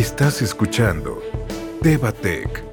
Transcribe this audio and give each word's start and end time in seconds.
Estás 0.00 0.40
escuchando 0.40 1.20
Tebatec. 1.82 2.64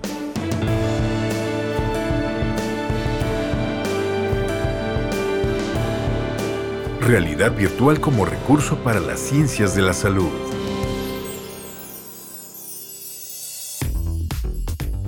Realidad 7.01 7.51
virtual 7.51 7.99
como 7.99 8.23
recurso 8.23 8.77
para 8.77 9.01
las 9.01 9.19
ciencias 9.19 9.75
de 9.75 9.81
la 9.81 9.91
salud. 9.91 10.29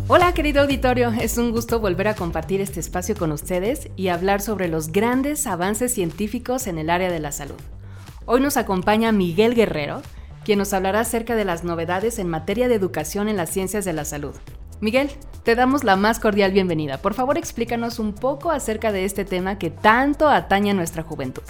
Hola 0.09 0.33
querido 0.33 0.63
auditorio, 0.63 1.13
es 1.13 1.37
un 1.37 1.51
gusto 1.51 1.79
volver 1.79 2.09
a 2.09 2.15
compartir 2.15 2.59
este 2.59 2.81
espacio 2.81 3.15
con 3.15 3.31
ustedes 3.31 3.87
y 3.95 4.09
hablar 4.09 4.41
sobre 4.41 4.67
los 4.67 4.91
grandes 4.91 5.47
avances 5.47 5.93
científicos 5.93 6.67
en 6.67 6.79
el 6.79 6.89
área 6.89 7.09
de 7.09 7.21
la 7.21 7.31
salud. 7.31 7.61
Hoy 8.25 8.41
nos 8.41 8.57
acompaña 8.57 9.13
Miguel 9.13 9.55
Guerrero, 9.55 10.01
quien 10.49 10.57
nos 10.57 10.73
hablará 10.73 11.01
acerca 11.01 11.35
de 11.35 11.45
las 11.45 11.63
novedades 11.63 12.17
en 12.17 12.27
materia 12.27 12.67
de 12.67 12.73
educación 12.73 13.29
en 13.29 13.37
las 13.37 13.51
ciencias 13.51 13.85
de 13.85 13.93
la 13.93 14.03
salud. 14.03 14.33
Miguel, 14.81 15.11
te 15.43 15.53
damos 15.53 15.83
la 15.83 15.95
más 15.95 16.19
cordial 16.19 16.51
bienvenida. 16.51 16.97
Por 16.97 17.13
favor, 17.13 17.37
explícanos 17.37 17.99
un 17.99 18.13
poco 18.13 18.49
acerca 18.49 18.91
de 18.91 19.05
este 19.05 19.25
tema 19.25 19.59
que 19.59 19.69
tanto 19.69 20.27
atañe 20.27 20.71
a 20.71 20.73
nuestra 20.73 21.03
juventud. 21.03 21.43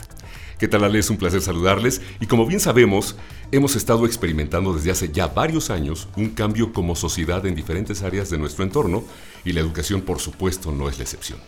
¿Qué 0.57 0.67
tal, 0.67 0.83
Ale? 0.83 0.99
Es 0.99 1.09
un 1.09 1.15
placer 1.15 1.39
saludarles. 1.39 2.01
Y 2.19 2.25
como 2.25 2.45
bien 2.45 2.59
sabemos, 2.59 3.15
hemos 3.53 3.77
estado 3.77 4.05
experimentando 4.05 4.73
desde 4.73 4.91
hace 4.91 5.09
ya 5.09 5.27
varios 5.27 5.69
años 5.69 6.09
un 6.17 6.31
cambio 6.31 6.73
como 6.73 6.93
sociedad 6.93 7.45
en 7.45 7.55
diferentes 7.55 8.03
áreas 8.03 8.29
de 8.29 8.37
nuestro 8.37 8.65
entorno 8.65 9.05
y 9.45 9.53
la 9.53 9.61
educación, 9.61 10.01
por 10.01 10.19
supuesto, 10.19 10.73
no 10.73 10.89
es 10.89 10.97
la 10.97 11.05
excepción. 11.05 11.39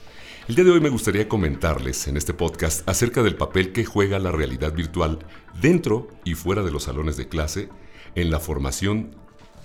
El 0.52 0.55
día 0.55 0.66
de 0.66 0.72
hoy 0.72 0.82
me 0.82 0.90
gustaría 0.90 1.30
comentarles 1.30 2.10
en 2.10 2.18
este 2.18 2.34
podcast 2.34 2.86
acerca 2.86 3.23
del 3.23 3.38
papel 3.38 3.72
que 3.72 3.86
juega 3.86 4.20
la 4.20 4.34
realidad 4.34 4.73
virtual 4.73 5.20
dentro 5.62 6.09
y 6.26 6.34
fuera 6.34 6.62
de 6.62 6.72
los 6.72 6.84
salones 6.84 7.16
de 7.16 7.30
clase 7.30 7.70
en 8.16 8.30
la 8.32 8.42
formación 8.42 9.16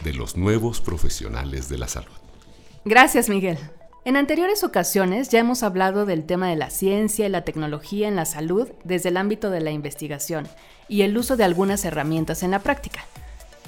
de 0.04 0.14
los 0.14 0.36
nuevos 0.36 0.80
profesionales 0.80 1.68
de 1.68 1.78
la 1.78 1.88
salud. 1.88 2.14
Gracias, 2.84 3.28
Miguel. 3.28 3.58
En 4.04 4.14
anteriores 4.14 4.62
ocasiones 4.62 5.28
ya 5.28 5.40
hemos 5.40 5.64
hablado 5.64 6.06
del 6.06 6.24
tema 6.24 6.48
de 6.50 6.54
la 6.54 6.70
ciencia 6.70 7.26
y 7.26 7.30
la 7.30 7.42
tecnología 7.42 8.06
en 8.06 8.14
la 8.14 8.24
salud 8.24 8.68
desde 8.84 9.08
el 9.08 9.16
ámbito 9.16 9.50
de 9.50 9.62
la 9.62 9.72
investigación 9.72 10.46
y 10.88 11.02
el 11.02 11.18
uso 11.18 11.36
de 11.36 11.42
algunas 11.42 11.84
herramientas 11.84 12.44
en 12.44 12.52
la 12.52 12.60
práctica. 12.60 13.04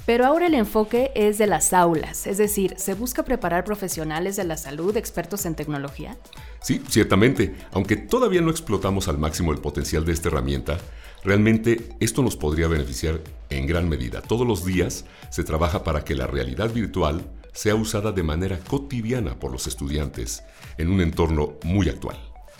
Pero 0.09 0.25
ahora 0.25 0.47
el 0.47 0.55
enfoque 0.55 1.11
es 1.13 1.37
de 1.37 1.45
las 1.45 1.71
aulas, 1.71 2.25
es 2.25 2.39
decir, 2.39 2.73
¿se 2.77 2.95
busca 2.95 3.21
preparar 3.21 3.63
profesionales 3.63 4.35
de 4.37 4.43
la 4.43 4.57
salud 4.57 4.97
expertos 4.97 5.45
en 5.45 5.53
tecnología? 5.53 6.17
Sí, 6.63 6.81
ciertamente, 6.89 7.55
aunque 7.73 7.95
todavía 7.95 8.41
no 8.41 8.49
explotamos 8.49 9.07
al 9.07 9.19
máximo 9.19 9.51
el 9.51 9.59
potencial 9.59 10.05
de 10.05 10.13
esta 10.13 10.29
herramienta, 10.29 10.79
realmente 11.23 11.89
esto 11.99 12.23
nos 12.23 12.35
podría 12.35 12.67
beneficiar 12.67 13.21
en 13.51 13.67
gran 13.67 13.87
medida. 13.87 14.23
Todos 14.23 14.47
los 14.47 14.65
días 14.65 15.05
se 15.29 15.43
trabaja 15.43 15.83
para 15.83 16.03
que 16.03 16.15
la 16.15 16.25
realidad 16.25 16.73
virtual 16.73 17.29
sea 17.53 17.75
usada 17.75 18.11
de 18.11 18.23
manera 18.23 18.57
cotidiana 18.67 19.39
por 19.39 19.51
los 19.51 19.67
estudiantes 19.67 20.41
en 20.79 20.89
un 20.89 21.01
entorno 21.01 21.59
muy 21.63 21.87
actual. 21.87 22.17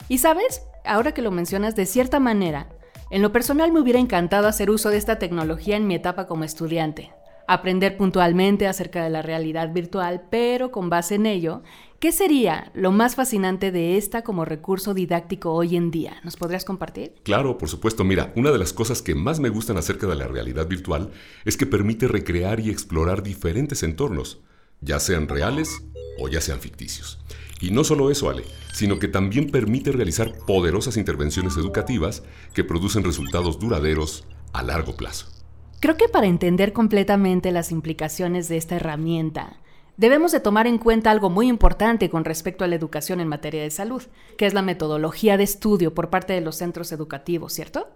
Y 0.08 0.20
sabes, 0.20 0.62
ahora 0.86 1.16
que 1.16 1.24
lo 1.24 1.32
mencionas 1.32 1.76
de 1.76 1.88
cierta 1.88 2.20
manera, 2.20 2.70
en 3.10 3.24
lo 3.24 3.32
personal 3.32 3.72
me 3.72 3.80
hubiera 3.80 3.98
encantado 3.98 4.48
hacer 4.48 4.70
uso 4.70 4.92
de 4.92 4.98
esta 4.98 5.18
tecnología 5.18 5.78
en 5.78 5.88
mi 5.88 5.96
etapa 5.96 6.28
como 6.28 6.44
estudiante 6.44 7.10
aprender 7.50 7.98
puntualmente 7.98 8.68
acerca 8.68 9.04
de 9.04 9.10
la 9.10 9.24
realidad 9.24 9.74
virtual, 9.74 10.28
pero 10.30 10.70
con 10.70 10.92
base 10.92 11.16
en 11.16 11.26
ello, 11.26 11.64
¿qué 12.00 12.12
sería 12.12 12.72
lo 12.76 12.92
más 12.92 13.16
fascinante 13.16 13.72
de 13.72 13.98
esta 13.98 14.22
como 14.22 14.46
recurso 14.46 14.94
didáctico 14.94 15.52
hoy 15.54 15.76
en 15.76 15.90
día? 15.90 16.18
¿Nos 16.24 16.38
podrías 16.38 16.64
compartir? 16.64 17.16
Claro, 17.24 17.58
por 17.58 17.68
supuesto. 17.68 18.04
Mira, 18.04 18.32
una 18.36 18.52
de 18.52 18.60
las 18.60 18.72
cosas 18.72 19.02
que 19.02 19.16
más 19.16 19.40
me 19.40 19.50
gustan 19.50 19.78
acerca 19.78 20.06
de 20.06 20.16
la 20.16 20.28
realidad 20.28 20.68
virtual 20.68 21.10
es 21.44 21.58
que 21.58 21.66
permite 21.66 22.08
recrear 22.08 22.60
y 22.60 22.70
explorar 22.70 23.24
diferentes 23.24 23.82
entornos, 23.82 24.42
ya 24.82 25.00
sean 25.00 25.28
reales 25.28 25.82
o 26.20 26.30
ya 26.30 26.42
sean 26.42 26.60
ficticios. 26.60 27.18
Y 27.60 27.72
no 27.72 27.84
solo 27.84 28.12
eso, 28.12 28.30
Ale, 28.30 28.44
sino 28.74 29.00
que 29.00 29.08
también 29.08 29.50
permite 29.50 29.92
realizar 29.92 30.34
poderosas 30.46 30.98
intervenciones 30.98 31.58
educativas 31.58 32.22
que 32.54 32.64
producen 32.64 33.04
resultados 33.04 33.58
duraderos 33.58 34.26
a 34.54 34.62
largo 34.62 34.96
plazo. 34.96 35.39
Creo 35.80 35.96
que 35.96 36.10
para 36.10 36.28
entender 36.28 36.74
completamente 36.74 37.52
las 37.52 37.72
implicaciones 37.72 38.50
de 38.50 38.58
esta 38.58 38.76
herramienta, 38.76 39.62
debemos 39.96 40.34
de 40.34 40.42
tomar 40.42 40.68
en 40.68 40.78
cuenta 40.78 41.10
algo 41.10 41.30
muy 41.30 41.48
importante 41.48 42.10
con 42.10 42.26
respecto 42.26 42.66
a 42.66 42.68
la 42.68 42.76
educación 42.76 43.22
en 43.22 43.30
materia 43.30 43.64
de 43.64 43.72
salud, 43.72 44.04
que 44.38 44.46
es 44.46 44.54
la 44.54 44.62
metodología 44.62 45.38
de 45.38 45.46
estudio 45.46 45.94
por 45.94 46.10
parte 46.10 46.34
de 46.34 46.42
los 46.42 46.58
centros 46.58 46.92
educativos, 46.92 47.54
¿cierto? 47.54 47.88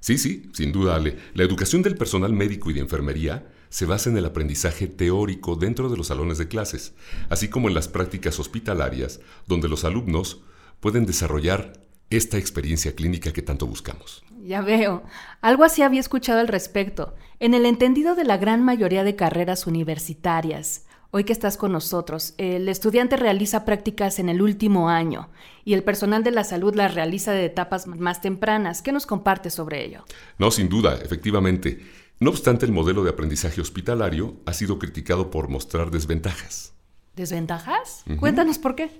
Sí, 0.00 0.18
sí, 0.18 0.50
sin 0.52 0.72
duda, 0.72 0.96
Ale. 0.96 1.16
La 1.32 1.44
educación 1.44 1.80
del 1.80 1.96
personal 1.96 2.34
médico 2.34 2.70
y 2.70 2.74
de 2.74 2.80
enfermería 2.80 3.46
se 3.70 3.86
basa 3.86 4.10
en 4.10 4.18
el 4.18 4.26
aprendizaje 4.26 4.86
teórico 4.86 5.56
dentro 5.56 5.88
de 5.88 5.96
los 5.96 6.08
salones 6.08 6.36
de 6.36 6.48
clases, 6.48 6.92
así 7.30 7.48
como 7.48 7.68
en 7.68 7.74
las 7.74 7.88
prácticas 7.88 8.38
hospitalarias, 8.40 9.20
donde 9.46 9.68
los 9.68 9.84
alumnos 9.84 10.42
pueden 10.80 11.06
desarrollar 11.06 11.81
esta 12.16 12.38
experiencia 12.38 12.94
clínica 12.94 13.32
que 13.32 13.42
tanto 13.42 13.66
buscamos. 13.66 14.24
Ya 14.42 14.60
veo. 14.60 15.02
Algo 15.40 15.64
así 15.64 15.82
había 15.82 16.00
escuchado 16.00 16.40
al 16.40 16.48
respecto, 16.48 17.14
en 17.40 17.54
el 17.54 17.66
entendido 17.66 18.14
de 18.14 18.24
la 18.24 18.36
gran 18.36 18.62
mayoría 18.62 19.04
de 19.04 19.16
carreras 19.16 19.66
universitarias. 19.66 20.86
Hoy 21.10 21.24
que 21.24 21.32
estás 21.34 21.58
con 21.58 21.72
nosotros, 21.72 22.32
el 22.38 22.68
estudiante 22.70 23.18
realiza 23.18 23.66
prácticas 23.66 24.18
en 24.18 24.30
el 24.30 24.40
último 24.40 24.88
año 24.88 25.28
y 25.62 25.74
el 25.74 25.84
personal 25.84 26.24
de 26.24 26.30
la 26.30 26.42
salud 26.42 26.74
las 26.74 26.94
realiza 26.94 27.32
de 27.32 27.44
etapas 27.44 27.86
más 27.86 28.22
tempranas. 28.22 28.80
¿Qué 28.80 28.92
nos 28.92 29.04
compartes 29.04 29.52
sobre 29.52 29.84
ello? 29.84 30.04
No, 30.38 30.50
sin 30.50 30.70
duda, 30.70 30.98
efectivamente. 31.04 31.84
No 32.18 32.30
obstante, 32.30 32.64
el 32.64 32.72
modelo 32.72 33.04
de 33.04 33.10
aprendizaje 33.10 33.60
hospitalario 33.60 34.36
ha 34.46 34.54
sido 34.54 34.78
criticado 34.78 35.30
por 35.30 35.48
mostrar 35.48 35.90
desventajas. 35.90 36.72
¿Desventajas? 37.14 38.04
Cuéntanos 38.18 38.58
por 38.58 38.74
qué. 38.74 38.90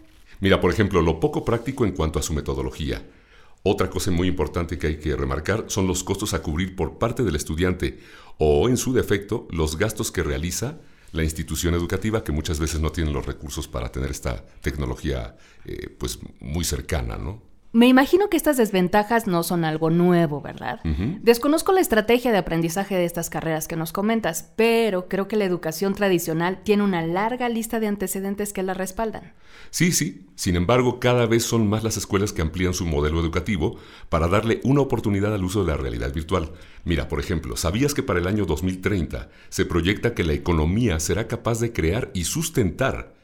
Mira, 0.43 0.61
por 0.61 0.71
ejemplo, 0.71 1.01
lo 1.01 1.21
poco 1.21 1.43
práctico 1.45 1.87
en 1.87 1.93
cuanto 1.93 2.19
a 2.19 2.23
su 2.23 2.35
metodología 2.35 3.03
otra 3.65 3.89
cosa 3.89 4.11
muy 4.11 4.27
importante 4.27 4.77
que 4.77 4.89
hay 4.89 4.97
que 4.97 5.15
remarcar 5.15 5.67
son 5.69 5.87
los 5.87 6.03
costos 6.03 6.35
a 6.35 6.43
cubrir 6.43 6.75
por 6.75 6.99
parte 6.99 7.23
del 7.23 7.37
estudiante 7.37 8.01
o, 8.39 8.69
en 8.69 8.77
su 8.77 8.93
defecto, 8.93 9.47
los 9.51 9.79
gastos 9.79 10.11
que 10.11 10.25
realiza 10.25 10.81
la 11.13 11.23
institución 11.23 11.75
educativa 11.75 12.25
que 12.25 12.33
muchas 12.33 12.59
veces 12.59 12.81
no 12.81 12.91
tiene 12.91 13.13
los 13.13 13.25
recursos 13.25 13.69
para 13.69 13.93
tener 13.93 14.11
esta 14.11 14.45
tecnología 14.63 15.37
eh, 15.65 15.95
pues 15.97 16.19
muy 16.41 16.65
cercana, 16.65 17.19
¿no? 17.19 17.52
Me 17.75 17.89
imagino 17.89 18.29
que 18.29 18.37
estas 18.37 18.59
desventajas 18.59 19.27
no 19.27 19.43
son 19.43 19.65
algo 19.65 19.89
nuevo, 19.89 20.43
¿verdad? 20.43 20.81
Desconozco 21.23 21.73
la 21.73 21.81
estrategia 21.81 22.31
de 22.31 22.37
aprendizaje 22.37 22.97
de 22.97 23.07
estas 23.07 23.31
carreras 23.31 23.67
que 23.67 23.77
nos 23.77 23.93
comentas, 23.93 24.53
pero 24.57 25.09
creo 25.09 25.27
que 25.27 25.37
la 25.37 25.47
educación 25.47 25.95
tradicional 25.95 26.61
tiene 26.65 26.83
una 26.83 27.01
larga 27.01 27.49
lista 27.49 27.81
de 27.81 27.87
antecedentes 27.87 28.53
que 28.53 28.63
la 28.63 28.75
respaldan. 28.75 29.33
Sí, 29.71 29.93
sí. 29.93 30.27
Sin 30.35 30.57
embargo, 30.57 31.01
cada 31.01 31.25
vez 31.25 31.45
son 31.45 31.67
más 31.67 31.83
las 31.83 31.97
escuelas 31.97 32.35
que 32.35 32.43
amplían 32.43 32.75
su 32.75 32.85
modelo 32.85 33.21
educativo 33.21 33.79
para 34.11 34.29
darle 34.29 34.61
una 34.65 34.83
oportunidad 34.83 35.35
al 35.35 35.45
uso 35.45 35.65
de 35.65 35.73
la 35.73 35.79
realidad 35.79 36.13
virtual. 36.13 36.53
Mira, 36.85 37.09
por 37.09 37.21
ejemplo, 37.21 37.57
¿sabías 37.57 37.95
que 37.95 38.03
para 38.03 38.19
el 38.19 38.27
año 38.27 38.45
2030 38.45 39.31
se 39.49 39.65
proyecta 39.65 40.15
que 40.15 40.25
la 40.25 40.35
economía 40.35 41.01
será 41.01 41.27
capaz 41.27 41.61
de 41.61 41.73
crear 41.73 42.11
y 42.13 42.25
sustentar 42.25 43.15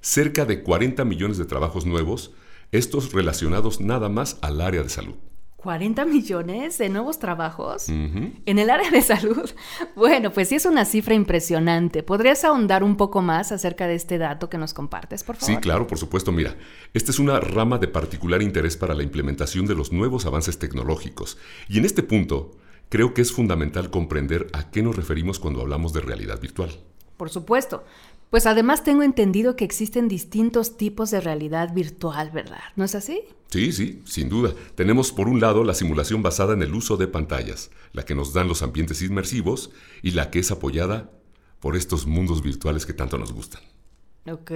cerca 0.00 0.46
de 0.46 0.62
40 0.62 1.04
millones 1.04 1.36
de 1.36 1.44
trabajos 1.44 1.84
nuevos? 1.84 2.32
Estos 2.72 3.12
relacionados 3.12 3.80
nada 3.80 4.08
más 4.08 4.38
al 4.40 4.60
área 4.60 4.82
de 4.82 4.88
salud. 4.88 5.14
40 5.56 6.06
millones 6.06 6.78
de 6.78 6.88
nuevos 6.88 7.20
trabajos 7.20 7.88
en 7.88 8.58
el 8.58 8.68
área 8.68 8.90
de 8.90 9.00
salud. 9.00 9.48
Bueno, 9.94 10.32
pues 10.32 10.48
sí 10.48 10.56
es 10.56 10.64
una 10.64 10.84
cifra 10.84 11.14
impresionante. 11.14 12.02
¿Podrías 12.02 12.42
ahondar 12.44 12.82
un 12.82 12.96
poco 12.96 13.22
más 13.22 13.52
acerca 13.52 13.86
de 13.86 13.94
este 13.94 14.18
dato 14.18 14.48
que 14.48 14.58
nos 14.58 14.74
compartes, 14.74 15.22
por 15.22 15.36
favor? 15.36 15.54
Sí, 15.54 15.60
claro, 15.60 15.86
por 15.86 15.98
supuesto. 15.98 16.32
Mira, 16.32 16.56
esta 16.94 17.12
es 17.12 17.20
una 17.20 17.38
rama 17.38 17.78
de 17.78 17.86
particular 17.86 18.42
interés 18.42 18.76
para 18.76 18.94
la 18.94 19.04
implementación 19.04 19.66
de 19.66 19.76
los 19.76 19.92
nuevos 19.92 20.26
avances 20.26 20.58
tecnológicos. 20.58 21.38
Y 21.68 21.78
en 21.78 21.84
este 21.84 22.02
punto, 22.02 22.56
creo 22.88 23.14
que 23.14 23.22
es 23.22 23.30
fundamental 23.30 23.90
comprender 23.90 24.48
a 24.52 24.70
qué 24.70 24.82
nos 24.82 24.96
referimos 24.96 25.38
cuando 25.38 25.60
hablamos 25.60 25.92
de 25.92 26.00
realidad 26.00 26.40
virtual. 26.40 26.70
Por 27.22 27.30
supuesto. 27.30 27.84
Pues 28.30 28.46
además 28.46 28.82
tengo 28.82 29.04
entendido 29.04 29.54
que 29.54 29.64
existen 29.64 30.08
distintos 30.08 30.76
tipos 30.76 31.12
de 31.12 31.20
realidad 31.20 31.72
virtual, 31.72 32.32
¿verdad? 32.32 32.58
¿No 32.74 32.82
es 32.82 32.96
así? 32.96 33.20
Sí, 33.46 33.70
sí, 33.70 34.02
sin 34.06 34.28
duda. 34.28 34.54
Tenemos 34.74 35.12
por 35.12 35.28
un 35.28 35.40
lado 35.40 35.62
la 35.62 35.74
simulación 35.74 36.20
basada 36.20 36.54
en 36.54 36.62
el 36.62 36.74
uso 36.74 36.96
de 36.96 37.06
pantallas, 37.06 37.70
la 37.92 38.04
que 38.04 38.16
nos 38.16 38.32
dan 38.32 38.48
los 38.48 38.64
ambientes 38.64 39.02
inmersivos 39.02 39.70
y 40.02 40.10
la 40.10 40.32
que 40.32 40.40
es 40.40 40.50
apoyada 40.50 41.12
por 41.60 41.76
estos 41.76 42.08
mundos 42.08 42.42
virtuales 42.42 42.86
que 42.86 42.92
tanto 42.92 43.18
nos 43.18 43.32
gustan. 43.32 43.62
Ok. 44.28 44.50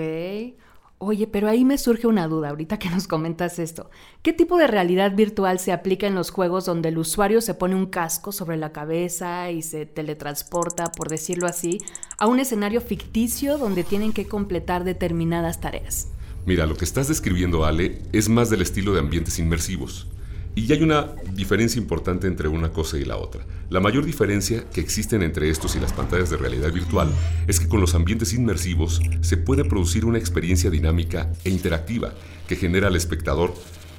Oye, 0.98 1.26
pero 1.26 1.48
ahí 1.48 1.66
me 1.66 1.76
surge 1.76 2.06
una 2.06 2.26
duda 2.26 2.48
ahorita 2.48 2.78
que 2.78 2.88
nos 2.88 3.06
comentas 3.06 3.58
esto. 3.58 3.90
¿Qué 4.22 4.32
tipo 4.32 4.56
de 4.56 4.66
realidad 4.66 5.14
virtual 5.14 5.58
se 5.58 5.72
aplica 5.72 6.06
en 6.06 6.14
los 6.14 6.31
juegos 6.31 6.64
donde 6.64 6.88
el 6.88 6.96
usuario 6.96 7.43
se 7.43 7.52
pone 7.52 7.75
un 7.75 7.84
casco 7.84 8.32
sobre 8.32 8.56
la 8.56 8.72
cabeza 8.72 9.50
y 9.50 9.60
se 9.60 9.84
teletransporta, 9.84 10.90
por 10.93 11.10
decirlo 11.10 11.46
así, 11.46 11.78
a 12.16 12.26
un 12.26 12.40
escenario 12.40 12.81
ficticio 12.81 13.58
donde 13.58 13.84
tienen 13.84 14.14
que 14.14 14.26
completar 14.26 14.84
determinadas 14.84 15.60
tareas? 15.60 16.08
Mira, 16.46 16.64
lo 16.64 16.76
que 16.76 16.87
estás 16.87 17.08
describiendo, 17.08 17.66
Ale, 17.66 18.00
es 18.12 18.31
más 18.31 18.49
del 18.49 18.62
estilo 18.62 18.94
de 18.94 19.00
ambientes 19.00 19.38
inmersivos. 19.38 20.06
Y 20.56 20.72
hay 20.72 20.82
una 20.82 21.14
diferencia 21.34 21.78
importante 21.78 22.26
entre 22.26 22.48
una 22.48 22.72
cosa 22.72 22.96
y 22.96 23.04
la 23.04 23.18
otra. 23.18 23.44
La 23.68 23.78
mayor 23.78 24.06
diferencia 24.06 24.64
que 24.70 24.80
existen 24.80 25.22
entre 25.22 25.50
estos 25.50 25.76
y 25.76 25.80
las 25.80 25.92
pantallas 25.92 26.30
de 26.30 26.38
realidad 26.38 26.72
virtual 26.72 27.12
es 27.46 27.60
que 27.60 27.68
con 27.68 27.78
los 27.78 27.94
ambientes 27.94 28.32
inmersivos 28.32 29.02
se 29.20 29.36
puede 29.36 29.66
producir 29.66 30.06
una 30.06 30.16
experiencia 30.16 30.70
dinámica 30.70 31.30
e 31.44 31.50
interactiva 31.50 32.14
que 32.48 32.56
genera 32.56 32.88
al 32.88 32.96
espectador 32.96 33.52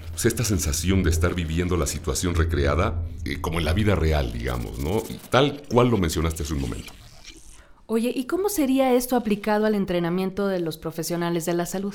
pues, 0.09 0.25
esta 0.25 0.43
sensación 0.43 1.03
de 1.03 1.11
estar 1.11 1.35
viviendo 1.35 1.77
la 1.77 1.85
situación 1.85 2.33
recreada 2.33 3.03
eh, 3.23 3.39
como 3.39 3.59
en 3.59 3.65
la 3.65 3.73
vida 3.73 3.93
real, 3.93 4.33
digamos, 4.33 4.79
¿no? 4.79 5.03
Tal 5.29 5.61
cual 5.69 5.89
lo 5.89 5.97
mencionaste 5.99 6.41
hace 6.41 6.55
un 6.55 6.61
momento. 6.61 6.91
Oye, 7.85 8.11
¿y 8.15 8.25
cómo 8.25 8.49
sería 8.49 8.95
esto 8.95 9.15
aplicado 9.15 9.67
al 9.67 9.75
entrenamiento 9.75 10.47
de 10.47 10.59
los 10.59 10.79
profesionales 10.79 11.45
de 11.45 11.53
la 11.53 11.67
salud? 11.67 11.93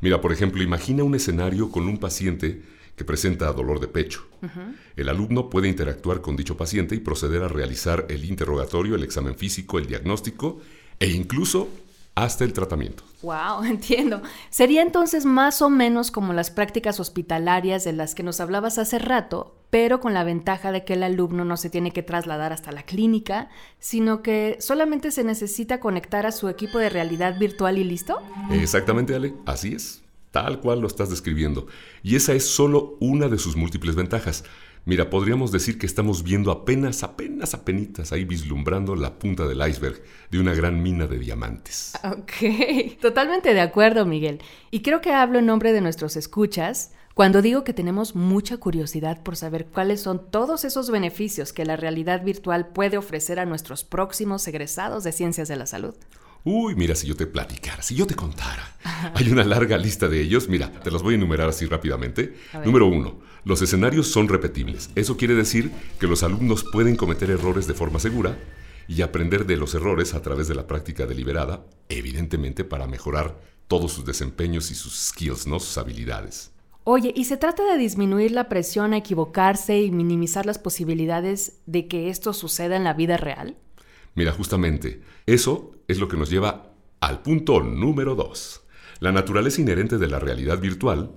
Mira, 0.00 0.22
por 0.22 0.32
ejemplo, 0.32 0.62
imagina 0.62 1.04
un 1.04 1.14
escenario 1.14 1.70
con 1.70 1.86
un 1.86 1.98
paciente 1.98 2.62
que 2.96 3.04
presenta 3.04 3.52
dolor 3.52 3.80
de 3.80 3.88
pecho. 3.88 4.26
El 4.96 5.08
alumno 5.08 5.50
puede 5.50 5.68
interactuar 5.68 6.20
con 6.20 6.36
dicho 6.36 6.56
paciente 6.56 6.94
y 6.94 7.00
proceder 7.00 7.42
a 7.42 7.48
realizar 7.48 8.06
el 8.08 8.24
interrogatorio, 8.24 8.94
el 8.94 9.02
examen 9.02 9.34
físico, 9.34 9.78
el 9.78 9.86
diagnóstico 9.86 10.60
e 10.98 11.08
incluso 11.08 11.68
hasta 12.14 12.44
el 12.44 12.52
tratamiento. 12.52 13.02
Wow, 13.22 13.64
entiendo. 13.64 14.22
Sería 14.50 14.82
entonces 14.82 15.24
más 15.24 15.62
o 15.62 15.70
menos 15.70 16.10
como 16.10 16.32
las 16.32 16.50
prácticas 16.50 17.00
hospitalarias 17.00 17.84
de 17.84 17.92
las 17.92 18.14
que 18.14 18.22
nos 18.22 18.40
hablabas 18.40 18.78
hace 18.78 18.98
rato, 18.98 19.56
pero 19.70 20.00
con 20.00 20.14
la 20.14 20.24
ventaja 20.24 20.72
de 20.72 20.84
que 20.84 20.94
el 20.94 21.02
alumno 21.02 21.44
no 21.44 21.56
se 21.56 21.70
tiene 21.70 21.92
que 21.92 22.02
trasladar 22.02 22.52
hasta 22.52 22.72
la 22.72 22.82
clínica, 22.82 23.48
sino 23.78 24.22
que 24.22 24.56
solamente 24.60 25.10
se 25.10 25.24
necesita 25.24 25.80
conectar 25.80 26.26
a 26.26 26.32
su 26.32 26.48
equipo 26.48 26.78
de 26.78 26.90
realidad 26.90 27.38
virtual 27.38 27.78
y 27.78 27.84
listo. 27.84 28.18
Exactamente, 28.50 29.14
Ale, 29.14 29.34
así 29.46 29.74
es 29.74 29.99
tal 30.30 30.60
cual 30.60 30.80
lo 30.80 30.86
estás 30.86 31.10
describiendo. 31.10 31.66
Y 32.02 32.16
esa 32.16 32.32
es 32.34 32.46
solo 32.46 32.96
una 33.00 33.28
de 33.28 33.38
sus 33.38 33.56
múltiples 33.56 33.94
ventajas. 33.94 34.44
Mira, 34.86 35.10
podríamos 35.10 35.52
decir 35.52 35.78
que 35.78 35.84
estamos 35.84 36.22
viendo 36.22 36.50
apenas, 36.50 37.02
apenas, 37.02 37.52
apenas 37.52 38.12
ahí 38.12 38.24
vislumbrando 38.24 38.96
la 38.96 39.18
punta 39.18 39.46
del 39.46 39.66
iceberg 39.68 40.02
de 40.30 40.40
una 40.40 40.54
gran 40.54 40.82
mina 40.82 41.06
de 41.06 41.18
diamantes. 41.18 41.92
Ok, 42.02 42.98
totalmente 43.00 43.52
de 43.52 43.60
acuerdo, 43.60 44.06
Miguel. 44.06 44.40
Y 44.70 44.80
creo 44.80 45.02
que 45.02 45.12
hablo 45.12 45.38
en 45.38 45.46
nombre 45.46 45.72
de 45.72 45.82
nuestros 45.82 46.16
escuchas 46.16 46.92
cuando 47.14 47.42
digo 47.42 47.64
que 47.64 47.74
tenemos 47.74 48.14
mucha 48.14 48.56
curiosidad 48.56 49.22
por 49.22 49.36
saber 49.36 49.66
cuáles 49.66 50.00
son 50.00 50.30
todos 50.30 50.64
esos 50.64 50.90
beneficios 50.90 51.52
que 51.52 51.66
la 51.66 51.76
realidad 51.76 52.24
virtual 52.24 52.68
puede 52.68 52.96
ofrecer 52.96 53.38
a 53.38 53.44
nuestros 53.44 53.84
próximos 53.84 54.48
egresados 54.48 55.04
de 55.04 55.12
ciencias 55.12 55.48
de 55.48 55.56
la 55.56 55.66
salud. 55.66 55.94
Uy, 56.44 56.74
mira, 56.74 56.94
si 56.94 57.06
yo 57.06 57.14
te 57.16 57.26
platicara, 57.26 57.82
si 57.82 57.94
yo 57.94 58.06
te 58.06 58.14
contara. 58.14 58.76
Hay 59.14 59.30
una 59.30 59.44
larga 59.44 59.76
lista 59.76 60.08
de 60.08 60.20
ellos. 60.20 60.48
Mira, 60.48 60.72
te 60.72 60.90
los 60.90 61.02
voy 61.02 61.14
a 61.14 61.16
enumerar 61.16 61.48
así 61.48 61.66
rápidamente. 61.66 62.34
Número 62.64 62.86
uno, 62.86 63.18
los 63.44 63.60
escenarios 63.60 64.06
son 64.08 64.28
repetibles. 64.28 64.90
Eso 64.94 65.16
quiere 65.16 65.34
decir 65.34 65.70
que 65.98 66.06
los 66.06 66.22
alumnos 66.22 66.64
pueden 66.64 66.96
cometer 66.96 67.30
errores 67.30 67.66
de 67.66 67.74
forma 67.74 67.98
segura 67.98 68.38
y 68.88 69.02
aprender 69.02 69.46
de 69.46 69.56
los 69.56 69.74
errores 69.74 70.14
a 70.14 70.22
través 70.22 70.48
de 70.48 70.54
la 70.54 70.66
práctica 70.66 71.06
deliberada, 71.06 71.64
evidentemente 71.88 72.64
para 72.64 72.86
mejorar 72.86 73.38
todos 73.68 73.92
sus 73.92 74.04
desempeños 74.04 74.70
y 74.70 74.74
sus 74.74 74.94
skills, 74.94 75.46
¿no? 75.46 75.60
Sus 75.60 75.78
habilidades. 75.78 76.50
Oye, 76.84 77.12
¿y 77.14 77.26
se 77.26 77.36
trata 77.36 77.62
de 77.70 77.78
disminuir 77.78 78.32
la 78.32 78.48
presión 78.48 78.94
a 78.94 78.96
equivocarse 78.96 79.80
y 79.80 79.90
minimizar 79.90 80.46
las 80.46 80.58
posibilidades 80.58 81.60
de 81.66 81.86
que 81.86 82.08
esto 82.08 82.32
suceda 82.32 82.74
en 82.76 82.84
la 82.84 82.94
vida 82.94 83.16
real? 83.16 83.56
Mira, 84.14 84.32
justamente, 84.32 85.02
eso 85.26 85.72
es 85.88 85.98
lo 85.98 86.08
que 86.08 86.16
nos 86.16 86.30
lleva 86.30 86.72
al 87.00 87.22
punto 87.22 87.60
número 87.60 88.14
2. 88.14 88.62
La 89.00 89.12
naturaleza 89.12 89.60
inherente 89.60 89.98
de 89.98 90.08
la 90.08 90.18
realidad 90.18 90.58
virtual 90.58 91.12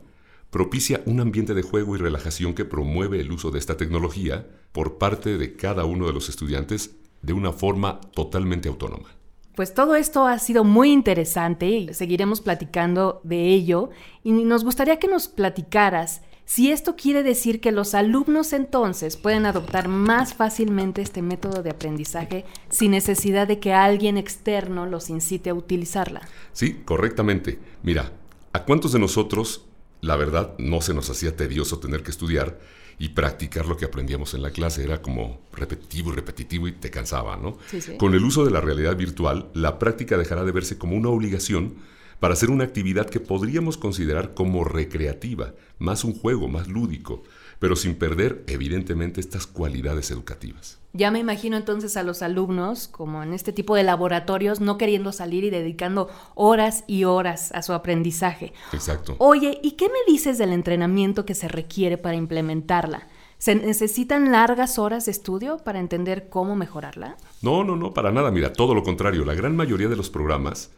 propicia 0.50 1.02
un 1.06 1.20
ambiente 1.20 1.54
de 1.54 1.64
juego 1.64 1.96
y 1.96 2.00
relajación 2.00 2.54
que 2.54 2.64
promueve 2.64 3.20
el 3.20 3.32
uso 3.32 3.52
de 3.52 3.60
esta 3.60 3.76
tecnología 3.76 4.48
por 4.72 4.98
parte 4.98 5.38
de 5.38 5.56
cada 5.56 5.84
uno 5.86 6.06
de 6.08 6.14
los 6.14 6.30
estudiantes 6.30 6.96
de 7.22 7.34
una 7.34 7.52
forma 7.52 8.00
totalmente 8.14 8.70
autónoma. 8.70 9.10
Pues 9.56 9.74
todo 9.74 9.96
esto 9.96 10.26
ha 10.26 10.40
sido 10.40 10.64
muy 10.64 10.92
interesante 10.92 11.68
y 11.68 11.94
seguiremos 11.94 12.42
platicando 12.42 13.22
de 13.24 13.50
ello 13.50 13.90
y 14.24 14.32
nos 14.32 14.64
gustaría 14.64 14.98
que 14.98 15.08
nos 15.08 15.28
platicaras 15.28 16.22
si 16.54 16.70
esto 16.70 16.96
quiere 16.96 17.24
decir 17.24 17.62
que 17.62 17.72
los 17.72 17.96
alumnos 17.96 18.54
entonces 18.54 19.18
pueden 19.18 19.48
adoptar 19.48 19.88
más 19.88 20.36
fácilmente 20.36 21.02
este 21.02 21.24
método 21.24 21.64
de 21.64 21.72
aprendizaje 21.72 22.46
sin 22.70 22.92
necesidad 22.92 23.48
de 23.48 23.60
que 23.60 23.74
alguien 23.74 24.20
externo 24.20 24.86
los 24.86 25.10
incite 25.10 25.50
a 25.50 25.56
utilizarla. 25.56 26.22
Sí, 26.52 26.82
correctamente. 26.86 27.58
Mira, 27.82 28.12
¿a 28.52 28.66
cuántos 28.66 28.92
de 28.92 29.00
nosotros, 29.00 29.66
la 30.02 30.16
verdad, 30.16 30.54
no 30.60 30.82
se 30.82 30.94
nos 30.94 31.10
hacía 31.10 31.36
tedioso 31.36 31.80
tener 31.80 32.04
que 32.04 32.12
estudiar 32.12 32.60
y 33.00 33.10
practicar 33.10 33.66
lo 33.66 33.76
que 33.76 33.86
aprendíamos 33.86 34.36
en 34.36 34.44
la 34.44 34.52
clase? 34.52 34.84
Era 34.84 35.02
como 35.02 35.40
repetitivo 35.54 36.12
y 36.12 36.18
repetitivo 36.18 36.68
y 36.68 36.74
te 36.74 36.92
cansaba, 36.92 37.36
¿no? 37.36 37.58
Sí, 37.72 37.82
sí. 37.82 37.98
Con 37.98 38.14
el 38.14 38.24
uso 38.24 38.46
de 38.46 38.52
la 38.52 38.62
realidad 38.62 38.96
virtual, 38.96 39.50
la 39.56 39.80
práctica 39.80 40.20
dejará 40.20 40.44
de 40.44 40.52
verse 40.52 40.78
como 40.78 40.96
una 40.96 41.10
obligación 41.10 41.78
para 42.20 42.34
hacer 42.34 42.50
una 42.50 42.64
actividad 42.64 43.10
que 43.10 43.20
podríamos 43.20 43.78
considerar 43.78 44.34
como 44.34 44.64
recreativa, 44.64 45.54
más 45.80 46.04
un 46.04 46.14
juego, 46.14 46.48
más 46.48 46.68
lúdico, 46.68 47.24
pero 47.60 47.76
sin 47.76 47.96
perder 47.96 48.44
evidentemente 48.48 49.20
estas 49.22 49.48
cualidades 49.48 50.12
educativas. 50.12 50.80
Ya 50.96 51.10
me 51.10 51.20
imagino 51.20 51.58
entonces 51.58 51.98
a 51.98 52.04
los 52.04 52.22
alumnos, 52.22 52.88
como 52.88 53.24
en 53.24 53.34
este 53.34 53.52
tipo 53.52 53.76
de 53.76 53.84
laboratorios, 53.84 54.60
no 54.62 54.78
queriendo 54.78 55.12
salir 55.12 55.44
y 55.44 55.50
dedicando 55.50 56.10
horas 56.36 56.84
y 56.86 57.06
horas 57.06 57.52
a 57.54 57.64
su 57.64 57.74
aprendizaje. 57.74 58.54
Exacto. 58.74 59.16
Oye, 59.18 59.60
¿y 59.64 59.72
qué 59.72 59.88
me 59.88 60.12
dices 60.12 60.38
del 60.38 60.54
entrenamiento 60.54 61.26
que 61.26 61.34
se 61.34 61.48
requiere 61.48 61.98
para 61.98 62.16
implementarla? 62.16 63.08
¿Se 63.40 63.56
necesitan 63.56 64.32
largas 64.32 64.78
horas 64.78 65.06
de 65.06 65.12
estudio 65.12 65.58
para 65.58 65.80
entender 65.80 66.30
cómo 66.30 66.56
mejorarla? 66.56 67.18
No, 67.42 67.64
no, 67.64 67.76
no, 67.76 67.94
para 67.94 68.12
nada. 68.12 68.30
Mira, 68.30 68.54
todo 68.54 68.76
lo 68.76 68.84
contrario. 68.84 69.26
La 69.26 69.34
gran 69.34 69.56
mayoría 69.56 69.90
de 69.90 69.96
los 69.96 70.10
programas 70.10 70.72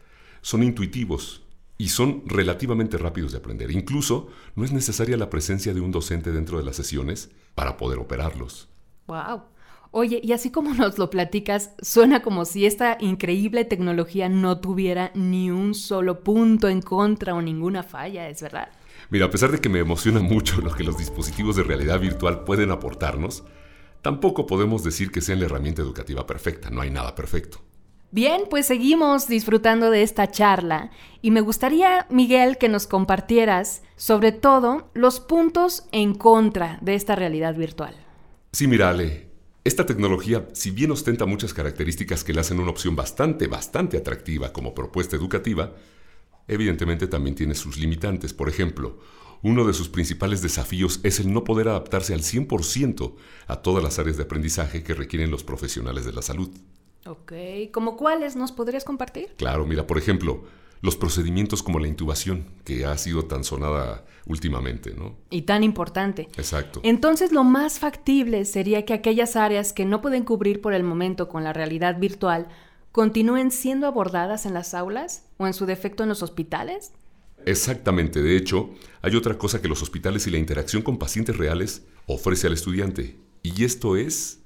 son 0.46 0.62
intuitivos 0.62 1.42
y 1.76 1.90
son 1.90 2.22
relativamente 2.28 3.00
rápidos 3.00 3.32
de 3.32 3.40
aprender. 3.40 3.72
Incluso 3.72 4.28
no 4.54 4.64
es 4.64 4.72
necesaria 4.72 5.18
la 5.18 5.32
presencia 5.32 5.74
de 5.74 5.82
un 5.82 5.90
docente 5.90 6.32
dentro 6.32 6.60
de 6.60 6.64
las 6.64 6.76
sesiones 6.76 7.32
para 7.56 7.78
poder 7.78 7.98
operarlos. 7.98 8.70
Wow. 9.08 9.42
Oye, 9.90 10.22
y 10.24 10.34
así 10.34 10.52
como 10.52 10.76
nos 10.76 11.00
lo 11.00 11.10
platicas, 11.10 11.72
suena 11.82 12.22
como 12.22 12.46
si 12.46 12.68
esta 12.68 12.96
increíble 13.00 13.66
tecnología 13.66 14.30
no 14.30 14.60
tuviera 14.60 15.12
ni 15.16 15.50
un 15.50 15.74
solo 15.74 16.24
punto 16.24 16.70
en 16.70 16.84
contra 16.84 17.34
o 17.34 17.42
ninguna 17.42 17.82
falla, 17.82 18.30
¿es 18.30 18.44
verdad? 18.44 18.70
Mira, 19.10 19.26
a 19.26 19.32
pesar 19.32 19.50
de 19.52 19.60
que 19.60 19.70
me 19.70 19.80
emociona 19.80 20.20
mucho 20.20 20.62
lo 20.62 20.76
que 20.76 20.84
los 20.84 21.00
dispositivos 21.00 21.56
de 21.56 21.64
realidad 21.64 22.00
virtual 22.00 22.44
pueden 22.44 22.70
aportarnos, 22.70 23.44
tampoco 24.04 24.46
podemos 24.46 24.84
decir 24.84 25.10
que 25.10 25.22
sean 25.22 25.40
la 25.40 25.46
herramienta 25.46 25.82
educativa 25.82 26.28
perfecta, 26.28 26.70
no 26.70 26.82
hay 26.82 26.92
nada 26.92 27.16
perfecto. 27.16 27.62
Bien, 28.16 28.44
pues 28.50 28.68
seguimos 28.68 29.28
disfrutando 29.28 29.92
de 29.92 30.02
esta 30.02 30.32
charla 30.32 30.90
y 31.22 31.32
me 31.32 31.42
gustaría, 31.42 32.08
Miguel, 32.10 32.58
que 32.58 32.70
nos 32.70 32.88
compartieras 32.88 33.82
sobre 33.98 34.32
todo 34.32 34.90
los 34.94 35.20
puntos 35.20 35.84
en 35.92 36.16
contra 36.16 36.80
de 36.82 36.96
esta 36.96 37.18
realidad 37.18 37.58
virtual. 37.58 37.94
Sí, 38.54 38.68
mira, 38.68 38.90
Ale, 38.90 39.28
esta 39.66 39.86
tecnología, 39.86 40.48
si 40.54 40.72
bien 40.72 40.92
ostenta 40.92 41.26
muchas 41.26 41.54
características 41.54 42.24
que 42.24 42.32
le 42.32 42.40
hacen 42.40 42.58
una 42.62 42.72
opción 42.72 42.96
bastante, 42.96 43.48
bastante 43.48 43.98
atractiva 43.98 44.54
como 44.54 44.74
propuesta 44.74 45.18
educativa, 45.18 45.74
evidentemente 46.48 47.08
también 47.08 47.36
tiene 47.36 47.54
sus 47.54 47.76
limitantes. 47.76 48.34
Por 48.34 48.48
ejemplo, 48.48 48.98
uno 49.42 49.66
de 49.66 49.74
sus 49.74 49.90
principales 49.90 50.42
desafíos 50.42 51.02
es 51.04 51.20
el 51.20 51.34
no 51.34 51.44
poder 51.44 51.68
adaptarse 51.68 52.14
al 52.14 52.22
100% 52.22 53.14
a 53.48 53.58
todas 53.58 53.84
las 53.84 54.00
áreas 54.00 54.16
de 54.16 54.24
aprendizaje 54.24 54.84
que 54.84 54.94
requieren 54.94 55.32
los 55.32 55.44
profesionales 55.44 56.06
de 56.06 56.14
la 56.14 56.22
salud. 56.22 56.50
Ok, 57.08 57.34
¿como 57.72 57.98
cuáles 57.98 58.36
nos 58.36 58.52
podrías 58.52 58.84
compartir? 58.84 59.36
Claro, 59.38 59.66
mira, 59.68 59.86
por 59.86 60.00
ejemplo, 60.00 60.44
los 60.82 60.96
procedimientos 60.96 61.62
como 61.62 61.78
la 61.80 61.88
intubación, 61.88 62.46
que 62.64 62.86
ha 62.86 62.98
sido 62.98 63.26
tan 63.26 63.44
sonada 63.44 64.06
últimamente, 64.26 64.96
¿no? 64.96 65.16
Y 65.30 65.44
tan 65.44 65.64
importante. 65.64 66.30
Exacto. 66.36 66.80
Entonces, 66.84 67.32
lo 67.32 67.44
más 67.44 67.78
factible 67.78 68.44
sería 68.46 68.86
que 68.86 68.94
aquellas 68.94 69.36
áreas 69.36 69.72
que 69.72 69.86
no 69.86 70.02
pueden 70.02 70.24
cubrir 70.24 70.62
por 70.62 70.74
el 70.74 70.84
momento 70.84 71.30
con 71.30 71.44
la 71.44 71.54
realidad 71.54 72.00
virtual 72.00 72.48
continúen 72.92 73.52
siendo 73.52 73.86
abordadas 73.86 74.48
en 74.48 74.56
las 74.56 74.74
aulas 74.74 75.28
o 75.38 75.46
en 75.46 75.54
su 75.54 75.68
defecto 75.68 76.02
en 76.02 76.10
los 76.10 76.24
hospitales. 76.24 76.92
Exactamente, 77.46 78.24
de 78.24 78.36
hecho, 78.36 78.72
hay 79.04 79.16
otra 79.16 79.38
cosa 79.38 79.62
que 79.62 79.68
los 79.68 79.84
hospitales 79.84 80.26
y 80.26 80.32
la 80.32 80.40
interacción 80.40 80.82
con 80.82 80.98
pacientes 80.98 81.38
reales 81.38 81.86
ofrece 82.08 82.48
al 82.48 82.54
estudiante, 82.54 83.18
y 83.44 83.64
esto 83.64 83.96
es 83.96 84.40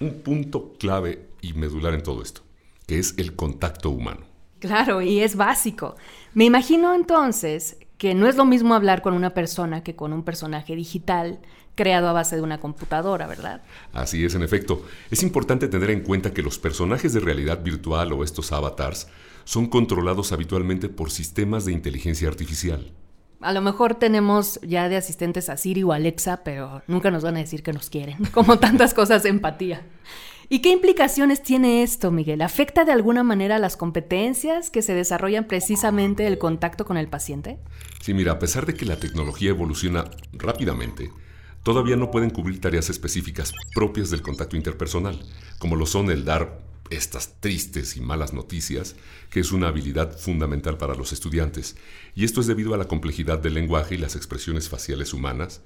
un 0.00 0.20
punto 0.20 0.74
clave 0.78 1.31
y 1.42 1.52
medular 1.52 1.92
en 1.92 2.02
todo 2.02 2.22
esto, 2.22 2.40
que 2.86 2.98
es 2.98 3.14
el 3.18 3.36
contacto 3.36 3.90
humano. 3.90 4.24
Claro, 4.60 5.02
y 5.02 5.20
es 5.20 5.36
básico. 5.36 5.96
Me 6.32 6.44
imagino 6.44 6.94
entonces 6.94 7.76
que 7.98 8.14
no 8.14 8.26
es 8.26 8.36
lo 8.36 8.44
mismo 8.44 8.74
hablar 8.74 9.02
con 9.02 9.12
una 9.12 9.34
persona 9.34 9.82
que 9.82 9.94
con 9.94 10.12
un 10.12 10.24
personaje 10.24 10.74
digital 10.74 11.40
creado 11.74 12.08
a 12.08 12.12
base 12.12 12.36
de 12.36 12.42
una 12.42 12.60
computadora, 12.60 13.26
¿verdad? 13.26 13.62
Así 13.92 14.24
es, 14.24 14.34
en 14.34 14.42
efecto. 14.42 14.84
Es 15.10 15.22
importante 15.22 15.68
tener 15.68 15.90
en 15.90 16.02
cuenta 16.02 16.32
que 16.32 16.42
los 16.42 16.58
personajes 16.58 17.12
de 17.12 17.20
realidad 17.20 17.62
virtual 17.62 18.12
o 18.12 18.24
estos 18.24 18.52
avatars 18.52 19.08
son 19.44 19.66
controlados 19.66 20.32
habitualmente 20.32 20.88
por 20.88 21.10
sistemas 21.10 21.64
de 21.64 21.72
inteligencia 21.72 22.28
artificial. 22.28 22.92
A 23.40 23.52
lo 23.52 23.60
mejor 23.60 23.96
tenemos 23.96 24.60
ya 24.62 24.88
de 24.88 24.96
asistentes 24.96 25.48
a 25.48 25.56
Siri 25.56 25.82
o 25.82 25.92
Alexa, 25.92 26.44
pero 26.44 26.82
nunca 26.86 27.10
nos 27.10 27.24
van 27.24 27.36
a 27.36 27.40
decir 27.40 27.64
que 27.64 27.72
nos 27.72 27.90
quieren, 27.90 28.18
como 28.32 28.58
tantas 28.60 28.94
cosas 28.94 29.24
de 29.24 29.30
empatía. 29.30 29.84
¿Y 30.48 30.60
qué 30.60 30.70
implicaciones 30.70 31.42
tiene 31.42 31.82
esto, 31.82 32.10
Miguel? 32.10 32.42
¿Afecta 32.42 32.84
de 32.84 32.92
alguna 32.92 33.22
manera 33.22 33.58
las 33.58 33.76
competencias 33.76 34.70
que 34.70 34.82
se 34.82 34.94
desarrollan 34.94 35.46
precisamente 35.46 36.26
el 36.26 36.38
contacto 36.38 36.84
con 36.84 36.96
el 36.96 37.08
paciente? 37.08 37.58
Sí, 38.00 38.14
mira, 38.14 38.32
a 38.32 38.38
pesar 38.38 38.66
de 38.66 38.74
que 38.74 38.84
la 38.84 38.98
tecnología 38.98 39.50
evoluciona 39.50 40.04
rápidamente, 40.32 41.10
todavía 41.62 41.96
no 41.96 42.10
pueden 42.10 42.30
cubrir 42.30 42.60
tareas 42.60 42.90
específicas 42.90 43.52
propias 43.74 44.10
del 44.10 44.22
contacto 44.22 44.56
interpersonal, 44.56 45.20
como 45.58 45.76
lo 45.76 45.86
son 45.86 46.10
el 46.10 46.24
dar 46.24 46.60
estas 46.90 47.40
tristes 47.40 47.96
y 47.96 48.00
malas 48.00 48.32
noticias, 48.32 48.96
que 49.30 49.40
es 49.40 49.52
una 49.52 49.68
habilidad 49.68 50.18
fundamental 50.18 50.76
para 50.76 50.94
los 50.94 51.12
estudiantes. 51.12 51.76
Y 52.14 52.24
esto 52.24 52.40
es 52.40 52.46
debido 52.46 52.74
a 52.74 52.76
la 52.76 52.88
complejidad 52.88 53.38
del 53.38 53.54
lenguaje 53.54 53.94
y 53.94 53.98
las 53.98 54.16
expresiones 54.16 54.68
faciales 54.68 55.14
humanas, 55.14 55.62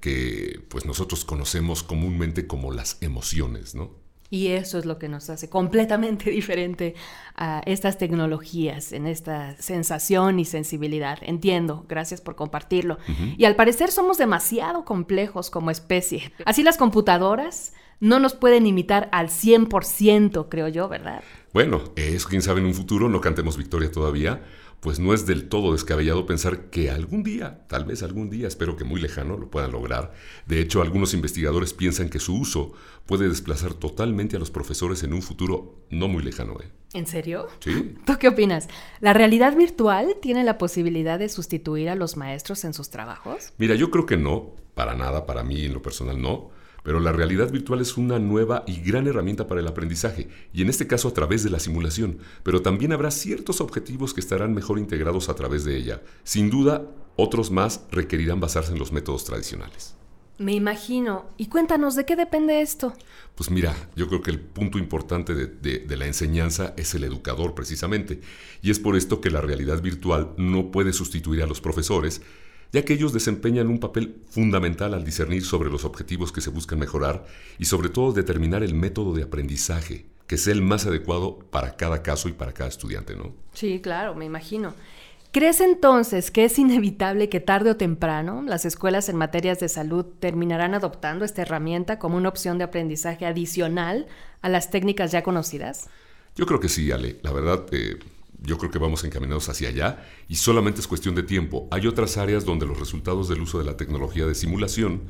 que 0.00 0.60
pues 0.68 0.86
nosotros 0.86 1.24
conocemos 1.24 1.82
comúnmente 1.82 2.46
como 2.46 2.70
las 2.70 2.98
emociones, 3.00 3.74
¿no? 3.74 4.07
Y 4.30 4.48
eso 4.48 4.78
es 4.78 4.84
lo 4.84 4.98
que 4.98 5.08
nos 5.08 5.30
hace 5.30 5.48
completamente 5.48 6.30
diferente 6.30 6.94
a 7.34 7.62
estas 7.66 7.98
tecnologías, 7.98 8.92
en 8.92 9.06
esta 9.06 9.56
sensación 9.56 10.38
y 10.38 10.44
sensibilidad. 10.44 11.18
Entiendo, 11.22 11.86
gracias 11.88 12.20
por 12.20 12.36
compartirlo. 12.36 12.98
Y 13.36 13.44
al 13.44 13.56
parecer 13.56 13.90
somos 13.90 14.18
demasiado 14.18 14.84
complejos 14.84 15.50
como 15.50 15.70
especie. 15.70 16.32
Así 16.44 16.62
las 16.62 16.76
computadoras 16.76 17.72
no 18.00 18.18
nos 18.20 18.34
pueden 18.34 18.66
imitar 18.66 19.08
al 19.12 19.28
100%, 19.28 20.46
creo 20.48 20.68
yo, 20.68 20.88
¿verdad? 20.88 21.22
Bueno, 21.52 21.82
es 21.96 22.26
quién 22.26 22.42
sabe 22.42 22.60
en 22.60 22.66
un 22.66 22.74
futuro, 22.74 23.08
no 23.08 23.20
cantemos 23.20 23.56
victoria 23.56 23.90
todavía, 23.90 24.42
pues 24.80 25.00
no 25.00 25.12
es 25.12 25.26
del 25.26 25.48
todo 25.48 25.72
descabellado 25.72 26.26
pensar 26.26 26.70
que 26.70 26.90
algún 26.90 27.22
día, 27.22 27.66
tal 27.68 27.84
vez 27.84 28.02
algún 28.02 28.30
día, 28.30 28.46
espero 28.46 28.76
que 28.76 28.84
muy 28.84 29.00
lejano, 29.00 29.36
lo 29.36 29.50
puedan 29.50 29.72
lograr. 29.72 30.12
De 30.46 30.60
hecho, 30.60 30.82
algunos 30.82 31.14
investigadores 31.14 31.74
piensan 31.74 32.08
que 32.08 32.20
su 32.20 32.36
uso 32.36 32.72
puede 33.06 33.28
desplazar 33.28 33.74
totalmente 33.74 34.36
a 34.36 34.38
los 34.38 34.50
profesores 34.50 35.02
en 35.02 35.12
un 35.12 35.22
futuro 35.22 35.80
no 35.90 36.06
muy 36.06 36.22
lejano. 36.22 36.58
¿eh? 36.60 36.70
¿En 36.94 37.06
serio? 37.06 37.48
Sí. 37.60 37.96
¿Tú 38.06 38.18
qué 38.18 38.28
opinas? 38.28 38.68
¿La 39.00 39.12
realidad 39.12 39.56
virtual 39.56 40.16
tiene 40.22 40.44
la 40.44 40.58
posibilidad 40.58 41.18
de 41.18 41.28
sustituir 41.28 41.88
a 41.88 41.94
los 41.94 42.16
maestros 42.16 42.64
en 42.64 42.72
sus 42.72 42.90
trabajos? 42.90 43.52
Mira, 43.58 43.74
yo 43.74 43.90
creo 43.90 44.06
que 44.06 44.16
no, 44.16 44.54
para 44.74 44.94
nada, 44.94 45.26
para 45.26 45.42
mí 45.42 45.64
en 45.64 45.74
lo 45.74 45.82
personal 45.82 46.20
no. 46.20 46.50
Pero 46.88 47.00
la 47.00 47.12
realidad 47.12 47.52
virtual 47.52 47.82
es 47.82 47.98
una 47.98 48.18
nueva 48.18 48.64
y 48.66 48.80
gran 48.80 49.06
herramienta 49.06 49.46
para 49.46 49.60
el 49.60 49.66
aprendizaje, 49.66 50.30
y 50.54 50.62
en 50.62 50.70
este 50.70 50.86
caso 50.86 51.08
a 51.08 51.12
través 51.12 51.44
de 51.44 51.50
la 51.50 51.60
simulación, 51.60 52.16
pero 52.42 52.62
también 52.62 52.94
habrá 52.94 53.10
ciertos 53.10 53.60
objetivos 53.60 54.14
que 54.14 54.20
estarán 54.20 54.54
mejor 54.54 54.78
integrados 54.78 55.28
a 55.28 55.34
través 55.34 55.64
de 55.64 55.76
ella. 55.76 56.00
Sin 56.24 56.48
duda, 56.48 56.86
otros 57.16 57.50
más 57.50 57.82
requerirán 57.90 58.40
basarse 58.40 58.72
en 58.72 58.78
los 58.78 58.90
métodos 58.90 59.26
tradicionales. 59.26 59.96
Me 60.38 60.54
imagino. 60.54 61.26
Y 61.36 61.48
cuéntanos, 61.48 61.94
¿de 61.94 62.06
qué 62.06 62.16
depende 62.16 62.62
esto? 62.62 62.94
Pues 63.34 63.50
mira, 63.50 63.76
yo 63.94 64.08
creo 64.08 64.22
que 64.22 64.30
el 64.30 64.40
punto 64.40 64.78
importante 64.78 65.34
de, 65.34 65.46
de, 65.46 65.96
la 65.98 66.06
enseñanza 66.06 66.72
es 66.78 66.94
el 66.94 67.04
educador 67.04 67.54
precisamente. 67.54 68.22
Y 68.62 68.70
es 68.70 68.80
por 68.80 68.96
esto 68.96 69.20
que 69.20 69.30
la 69.30 69.42
realidad 69.42 69.82
virtual 69.82 70.32
no 70.38 70.70
puede 70.70 70.94
sustituir 70.94 71.42
a 71.42 71.46
los 71.46 71.60
profesores, 71.60 72.22
ya 72.72 72.84
que 72.84 72.94
ellos 72.94 73.12
desempeñan 73.12 73.68
un 73.68 73.80
papel 73.80 74.22
fundamental 74.28 74.94
al 74.94 75.04
discernir 75.04 75.44
sobre 75.44 75.70
los 75.70 75.84
objetivos 75.84 76.32
que 76.32 76.40
se 76.40 76.50
buscan 76.50 76.78
mejorar 76.78 77.26
y 77.58 77.64
sobre 77.64 77.88
todo 77.88 78.12
determinar 78.12 78.62
el 78.62 78.74
método 78.74 79.14
de 79.14 79.22
aprendizaje 79.22 80.06
que 80.26 80.36
sea 80.36 80.52
el 80.52 80.62
más 80.62 80.86
adecuado 80.86 81.38
para 81.50 81.74
cada 81.76 82.02
caso 82.02 82.28
y 82.28 82.32
para 82.32 82.52
cada 82.52 82.68
estudiante, 82.68 83.16
¿no? 83.16 83.32
Sí, 83.54 83.80
claro, 83.80 84.14
me 84.14 84.26
imagino. 84.26 84.74
¿Crees 85.32 85.60
entonces 85.60 86.30
que 86.30 86.44
es 86.44 86.58
inevitable 86.58 87.28
que 87.28 87.40
tarde 87.40 87.70
o 87.70 87.76
temprano 87.76 88.42
las 88.42 88.64
escuelas 88.64 89.08
en 89.08 89.16
materias 89.16 89.58
de 89.58 89.68
salud 89.68 90.04
terminarán 90.20 90.74
adoptando 90.74 91.24
esta 91.24 91.42
herramienta 91.42 91.98
como 91.98 92.16
una 92.16 92.28
opción 92.28 92.58
de 92.58 92.64
aprendizaje 92.64 93.26
adicional 93.26 94.06
a 94.40 94.48
las 94.48 94.70
técnicas 94.70 95.12
ya 95.12 95.22
conocidas? 95.22 95.88
Yo 96.36 96.46
creo 96.46 96.60
que 96.60 96.68
sí, 96.68 96.92
Ale. 96.92 97.18
La 97.22 97.32
verdad, 97.32 97.66
eh, 97.72 97.98
yo 98.42 98.58
creo 98.58 98.70
que 98.70 98.78
vamos 98.78 99.04
encaminados 99.04 99.48
hacia 99.48 99.68
allá 99.68 100.04
y 100.28 100.36
solamente 100.36 100.80
es 100.80 100.86
cuestión 100.86 101.14
de 101.14 101.22
tiempo. 101.22 101.68
Hay 101.70 101.86
otras 101.86 102.16
áreas 102.16 102.44
donde 102.44 102.66
los 102.66 102.78
resultados 102.78 103.28
del 103.28 103.40
uso 103.40 103.58
de 103.58 103.64
la 103.64 103.76
tecnología 103.76 104.26
de 104.26 104.34
simulación 104.34 105.02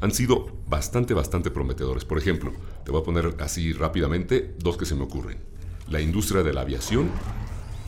han 0.00 0.12
sido 0.12 0.56
bastante, 0.66 1.14
bastante 1.14 1.50
prometedores. 1.50 2.04
Por 2.04 2.18
ejemplo, 2.18 2.52
te 2.84 2.90
voy 2.90 3.02
a 3.02 3.04
poner 3.04 3.36
así 3.40 3.72
rápidamente 3.72 4.54
dos 4.58 4.76
que 4.76 4.86
se 4.86 4.94
me 4.94 5.02
ocurren. 5.02 5.38
La 5.88 6.00
industria 6.00 6.42
de 6.42 6.52
la 6.52 6.62
aviación 6.62 7.10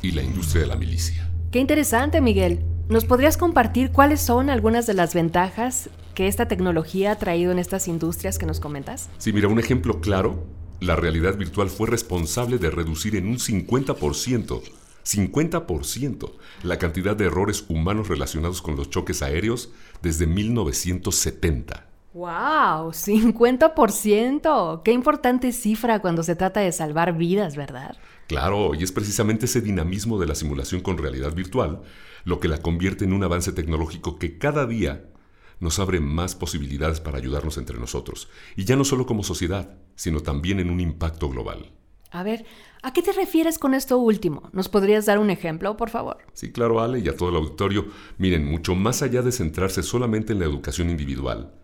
y 0.02 0.12
la 0.12 0.22
industria 0.22 0.62
de 0.62 0.68
la 0.68 0.76
milicia. 0.76 1.30
Qué 1.50 1.58
interesante, 1.58 2.20
Miguel. 2.20 2.60
¿Nos 2.88 3.04
podrías 3.04 3.36
compartir 3.36 3.92
cuáles 3.92 4.20
son 4.20 4.50
algunas 4.50 4.86
de 4.86 4.94
las 4.94 5.14
ventajas 5.14 5.88
que 6.14 6.26
esta 6.26 6.48
tecnología 6.48 7.12
ha 7.12 7.16
traído 7.16 7.52
en 7.52 7.58
estas 7.58 7.88
industrias 7.88 8.38
que 8.38 8.44
nos 8.44 8.60
comentas? 8.60 9.08
Sí, 9.18 9.32
mira, 9.32 9.48
un 9.48 9.58
ejemplo 9.58 10.00
claro, 10.00 10.44
la 10.80 10.96
realidad 10.96 11.38
virtual 11.38 11.70
fue 11.70 11.88
responsable 11.88 12.58
de 12.58 12.70
reducir 12.70 13.16
en 13.16 13.28
un 13.28 13.38
50% 13.38 14.62
50% 15.04 16.32
la 16.62 16.78
cantidad 16.78 17.16
de 17.16 17.26
errores 17.26 17.64
humanos 17.68 18.08
relacionados 18.08 18.62
con 18.62 18.76
los 18.76 18.90
choques 18.90 19.22
aéreos 19.22 19.70
desde 20.02 20.26
1970. 20.26 21.86
¡Wow! 22.14 22.92
50%. 22.92 24.82
Qué 24.82 24.92
importante 24.92 25.52
cifra 25.52 26.00
cuando 26.00 26.22
se 26.22 26.36
trata 26.36 26.60
de 26.60 26.72
salvar 26.72 27.16
vidas, 27.16 27.56
¿verdad? 27.56 27.96
Claro, 28.28 28.74
y 28.74 28.82
es 28.82 28.92
precisamente 28.92 29.46
ese 29.46 29.62
dinamismo 29.62 30.18
de 30.18 30.26
la 30.26 30.34
simulación 30.34 30.82
con 30.82 30.98
realidad 30.98 31.34
virtual 31.34 31.82
lo 32.24 32.38
que 32.38 32.48
la 32.48 32.58
convierte 32.58 33.04
en 33.04 33.12
un 33.12 33.24
avance 33.24 33.52
tecnológico 33.52 34.18
que 34.18 34.38
cada 34.38 34.66
día 34.66 35.06
nos 35.58 35.78
abre 35.78 36.00
más 36.00 36.34
posibilidades 36.34 37.00
para 37.00 37.18
ayudarnos 37.18 37.56
entre 37.56 37.78
nosotros, 37.78 38.28
y 38.56 38.64
ya 38.64 38.76
no 38.76 38.84
solo 38.84 39.06
como 39.06 39.22
sociedad, 39.22 39.78
sino 39.94 40.20
también 40.20 40.60
en 40.60 40.70
un 40.70 40.80
impacto 40.80 41.28
global. 41.28 41.72
A 42.12 42.22
ver, 42.22 42.44
¿a 42.82 42.92
qué 42.92 43.00
te 43.00 43.12
refieres 43.12 43.58
con 43.58 43.72
esto 43.72 43.96
último? 43.96 44.50
¿Nos 44.52 44.68
podrías 44.68 45.06
dar 45.06 45.18
un 45.18 45.30
ejemplo, 45.30 45.78
por 45.78 45.88
favor? 45.88 46.18
Sí, 46.34 46.52
claro, 46.52 46.82
Ale, 46.82 46.98
y 46.98 47.08
a 47.08 47.16
todo 47.16 47.30
el 47.30 47.36
auditorio. 47.36 47.86
Miren, 48.18 48.44
mucho 48.44 48.74
más 48.74 49.00
allá 49.00 49.22
de 49.22 49.32
centrarse 49.32 49.82
solamente 49.82 50.34
en 50.34 50.38
la 50.38 50.44
educación 50.44 50.90
individual, 50.90 51.54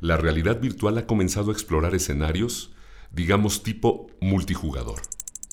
la 0.00 0.16
realidad 0.16 0.60
virtual 0.60 0.98
ha 0.98 1.06
comenzado 1.06 1.50
a 1.50 1.52
explorar 1.52 1.94
escenarios, 1.94 2.74
digamos, 3.12 3.62
tipo 3.62 4.08
multijugador. 4.20 5.00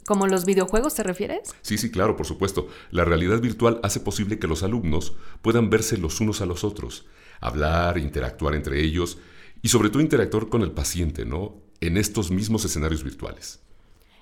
¿Como 0.08 0.26
los 0.26 0.46
videojuegos 0.46 0.96
te 0.96 1.04
refieres? 1.04 1.54
Sí, 1.62 1.78
sí, 1.78 1.92
claro, 1.92 2.18
por 2.18 2.26
supuesto. 2.26 2.70
La 2.90 3.06
realidad 3.06 3.40
virtual 3.42 3.80
hace 3.84 4.00
posible 4.00 4.40
que 4.40 4.48
los 4.48 4.64
alumnos 4.64 5.16
puedan 5.44 5.70
verse 5.70 6.00
los 6.00 6.20
unos 6.22 6.42
a 6.42 6.48
los 6.48 6.64
otros, 6.64 7.06
hablar, 7.40 8.00
interactuar 8.00 8.56
entre 8.56 8.82
ellos 8.84 9.20
y 9.62 9.68
sobre 9.68 9.92
todo 9.92 10.02
interactuar 10.02 10.50
con 10.50 10.64
el 10.64 10.72
paciente, 10.72 11.24
¿no? 11.24 11.62
En 11.82 11.98
estos 11.98 12.32
mismos 12.32 12.66
escenarios 12.66 13.04
virtuales. 13.04 13.60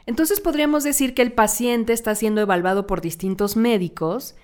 Entonces 0.07 0.39
podríamos 0.39 0.85
decir 0.85 1.13
que 1.13 1.21
el 1.21 1.33
paciente 1.33 1.91
está 1.91 2.15
siendo 2.15 2.39
evaluado 2.39 2.87
por 2.87 3.01
distintos 3.01 3.57
médicos 3.57 4.35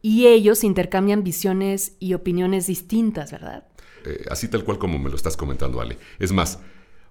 y 0.00 0.26
ellos 0.26 0.64
intercambian 0.64 1.22
visiones 1.22 1.92
y 2.00 2.14
opiniones 2.14 2.66
distintas, 2.66 3.30
¿verdad? 3.30 3.68
Eh, 4.06 4.24
así 4.30 4.48
tal 4.48 4.64
cual 4.64 4.78
como 4.78 4.98
me 4.98 5.10
lo 5.10 5.16
estás 5.16 5.36
comentando, 5.36 5.82
Ale. 5.82 5.98
Es 6.18 6.32
más, 6.32 6.60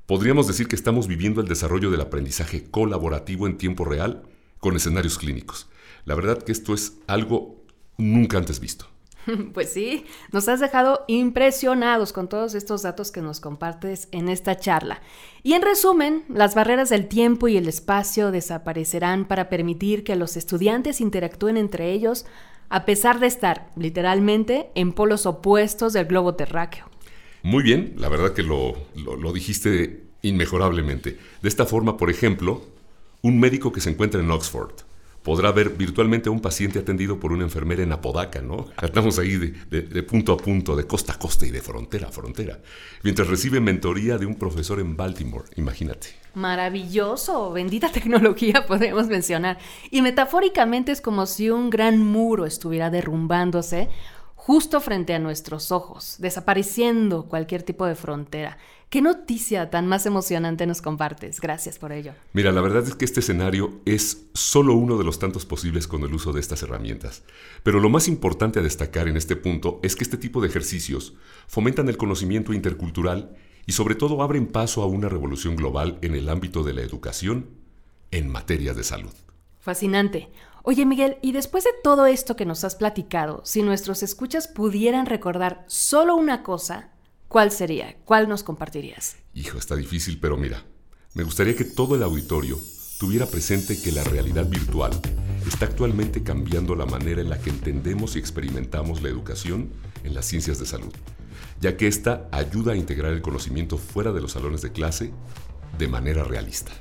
podríamos 0.07 0.47
decir 0.47 0.67
que 0.67 0.75
estamos 0.75 1.07
viviendo 1.07 1.39
el 1.39 1.47
desarrollo 1.47 1.91
del 1.91 2.01
aprendizaje 2.01 2.63
colaborativo 2.63 3.45
en 3.45 3.57
tiempo 3.57 3.85
real 3.85 4.23
con 4.57 4.75
escenarios 4.75 5.19
clínicos. 5.19 5.69
La 6.05 6.15
verdad 6.15 6.41
que 6.41 6.51
esto 6.51 6.73
es 6.73 6.97
algo 7.05 7.63
nunca 7.97 8.39
antes 8.39 8.59
visto. 8.59 8.87
Pues 9.53 9.71
sí, 9.71 10.05
nos 10.31 10.47
has 10.47 10.59
dejado 10.59 11.05
impresionados 11.07 12.13
con 12.13 12.29
todos 12.29 12.55
estos 12.55 12.81
datos 12.81 13.11
que 13.11 13.21
nos 13.21 13.39
compartes 13.39 14.07
en 14.11 14.29
esta 14.29 14.57
charla. 14.57 15.01
Y 15.43 15.53
en 15.53 15.61
resumen, 15.61 16.23
las 16.29 16.55
barreras 16.55 16.89
del 16.89 17.07
tiempo 17.07 17.47
y 17.47 17.57
el 17.57 17.67
espacio 17.67 18.31
desaparecerán 18.31 19.25
para 19.25 19.49
permitir 19.49 20.03
que 20.03 20.15
los 20.15 20.37
estudiantes 20.37 21.01
interactúen 21.01 21.57
entre 21.57 21.91
ellos 21.91 22.25
a 22.71 22.85
pesar 22.85 23.19
de 23.19 23.27
estar, 23.27 23.71
literalmente, 23.75 24.69
en 24.75 24.93
polos 24.93 25.25
opuestos 25.25 25.93
del 25.93 26.05
globo 26.05 26.35
terráqueo. 26.35 26.85
Muy 27.41 27.63
bien, 27.63 27.95
la 27.97 28.09
verdad 28.09 28.33
que 28.33 28.43
lo, 28.43 28.75
lo 28.95 29.33
dijiste 29.33 30.03
inmejorablemente. 30.21 31.17
De 31.41 31.49
esta 31.49 31.65
forma, 31.65 31.97
por 31.97 32.11
ejemplo, 32.11 32.61
un 33.23 33.39
médico 33.39 33.71
que 33.71 33.81
se 33.81 33.89
encuentra 33.89 34.21
en 34.21 34.29
Oxford 34.29 34.73
podrá 35.29 35.51
ver 35.51 35.69
virtualmente 35.69 36.27
a 36.27 36.31
un 36.31 36.39
paciente 36.39 36.79
atendido 36.79 37.19
por 37.19 37.31
una 37.31 37.43
enfermera 37.43 37.83
en 37.83 37.91
Apodaca, 37.91 38.41
¿no? 38.41 38.65
Estamos 38.81 39.19
ahí 39.19 39.37
de, 39.37 40.01
punto 40.01 40.33
a 40.33 40.37
punto, 40.37 40.75
de 40.75 40.87
costa 40.87 41.13
a 41.13 41.19
costa 41.19 41.45
y 41.45 41.51
de 41.51 41.61
frontera 41.61 42.07
a 42.07 42.11
frontera, 42.11 42.57
mientras 43.03 43.27
recibe 43.27 43.59
mentoría 43.59 44.17
de 44.17 44.25
un 44.25 44.33
profesor 44.33 44.79
en 44.79 44.97
Baltimore, 44.97 45.45
imagínate. 45.55 46.07
Maravilloso, 46.33 47.51
bendita 47.51 47.89
tecnología 47.91 48.65
podemos 48.65 49.05
mencionar. 49.05 49.59
Y 49.91 50.01
metafóricamente 50.01 50.91
es 50.91 50.99
como 50.99 51.27
si 51.27 51.51
un 51.51 51.69
gran 51.69 52.03
muro 52.03 52.47
estuviera 52.47 52.89
derrumbándose 52.89 53.87
justo 54.33 54.81
frente 54.81 55.13
a 55.13 55.19
nuestros 55.19 55.71
ojos, 55.71 56.15
desapareciendo 56.17 57.25
cualquier 57.25 57.61
tipo 57.61 57.85
de 57.85 57.93
frontera. 57.93 58.57
¿Qué 58.89 59.03
noticia 59.03 59.69
tan 59.69 59.85
más 59.85 60.07
emocionante 60.07 60.65
nos 60.65 60.81
compartes? 60.81 61.39
Gracias 61.39 61.77
por 61.77 61.91
ello. 61.91 62.13
Mira, 62.33 62.51
la 62.51 62.61
verdad 62.61 62.83
es 62.87 62.95
que 62.95 63.05
este 63.05 63.19
escenario 63.19 63.81
es 63.85 64.25
solo 64.33 64.73
uno 64.73 64.97
de 64.97 65.03
los 65.03 65.19
tantos 65.19 65.45
posibles 65.45 65.87
con 65.87 66.01
el 66.01 66.11
uso 66.11 66.33
de 66.33 66.39
estas 66.39 66.63
herramientas. 66.63 67.21
Pero 67.61 67.79
lo 67.79 67.89
más 67.89 68.07
importante 68.07 68.57
a 68.57 68.63
destacar 68.63 69.07
en 69.07 69.15
este 69.15 69.35
punto 69.35 69.79
es 69.83 69.95
que 69.95 70.03
este 70.03 70.17
tipo 70.17 70.41
de 70.41 70.47
ejercicios 70.47 71.13
fomentan 71.47 71.87
el 71.87 71.97
conocimiento 71.97 72.51
intercultural 72.51 73.37
y 73.67 73.73
sobre 73.73 73.93
todo 73.93 74.23
abren 74.23 74.47
paso 74.47 74.81
a 74.81 74.87
una 74.87 75.07
revolución 75.07 75.55
global 75.55 75.99
en 76.01 76.15
el 76.15 76.27
ámbito 76.27 76.63
de 76.63 76.73
la 76.73 76.81
educación 76.81 77.45
en 78.09 78.27
materia 78.27 78.73
de 78.73 78.83
salud. 78.83 79.13
Fascinante. 79.59 80.29
Oye 80.63 80.87
Miguel, 80.87 81.17
y 81.21 81.31
después 81.31 81.63
de 81.63 81.71
todo 81.83 82.07
esto 82.07 82.35
que 82.35 82.45
nos 82.45 82.63
has 82.63 82.73
platicado, 82.73 83.43
si 83.45 83.61
nuestros 83.61 84.01
escuchas 84.01 84.47
pudieran 84.47 85.05
recordar 85.05 85.63
solo 85.67 86.15
una 86.15 86.41
cosa, 86.41 86.89
¿cuál 87.29 87.51
sería? 87.51 87.95
¿Cuál 88.03 88.27
nos 88.27 88.43
compartirías? 88.43 89.15
Hijo, 89.33 89.57
está 89.57 89.75
difícil, 89.77 90.19
pero 90.19 90.35
mira, 90.35 90.65
me 91.13 91.23
gustaría 91.23 91.55
que 91.55 91.63
todo 91.63 91.95
el 91.95 92.03
auditorio 92.03 92.59
tuviera 92.99 93.25
presente 93.25 93.81
que 93.81 93.93
la 93.93 94.03
realidad 94.03 94.45
virtual 94.45 94.91
está 95.47 95.67
actualmente 95.67 96.21
cambiando 96.23 96.75
la 96.75 96.85
manera 96.85 97.21
en 97.21 97.29
la 97.29 97.39
que 97.39 97.49
entendemos 97.49 98.15
y 98.15 98.19
experimentamos 98.19 99.01
la 99.01 99.07
educación 99.07 99.69
en 100.03 100.13
las 100.13 100.25
ciencias 100.25 100.59
de 100.59 100.65
salud, 100.65 100.93
ya 101.61 101.77
que 101.77 101.87
esta 101.87 102.27
ayuda 102.31 102.73
a 102.73 102.75
integrar 102.75 103.13
el 103.13 103.21
conocimiento 103.21 103.77
fuera 103.77 104.11
de 104.11 104.19
los 104.19 104.33
salones 104.33 104.61
de 104.61 104.73
clase 104.73 105.13
de 105.77 105.87
manera 105.87 106.25
realista. 106.25 106.73